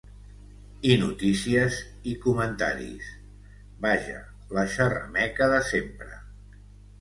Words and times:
I 0.93 0.93
notícies, 1.01 1.77
i 2.11 2.13
comentaris… 2.23 3.11
Vaja: 3.85 4.23
la 4.59 4.65
xerrameca 4.73 5.51
de 5.53 5.61
sempre. 5.69 6.19